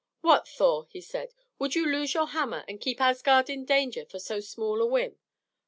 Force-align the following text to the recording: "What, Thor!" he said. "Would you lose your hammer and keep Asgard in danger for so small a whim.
"What, 0.21 0.47
Thor!" 0.47 0.87
he 0.89 0.99
said. 0.99 1.35
"Would 1.59 1.75
you 1.75 1.85
lose 1.85 2.15
your 2.15 2.25
hammer 2.25 2.65
and 2.67 2.81
keep 2.81 2.99
Asgard 2.99 3.51
in 3.51 3.65
danger 3.65 4.03
for 4.03 4.17
so 4.17 4.39
small 4.39 4.81
a 4.81 4.87
whim. 4.87 5.19